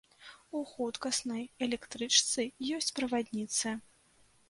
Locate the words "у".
0.59-0.61